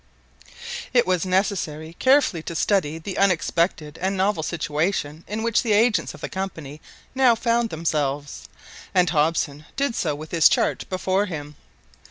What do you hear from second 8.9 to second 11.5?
and Hobson did so with his chart before